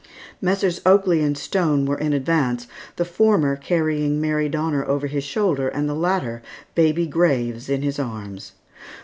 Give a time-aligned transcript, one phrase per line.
[0.41, 0.81] Messrs.
[0.83, 2.65] Oakley and Stone were in advance,
[2.95, 6.41] the former carrying Mary Donner over his shoulder; and the latter
[6.73, 8.53] baby Graves in his arms.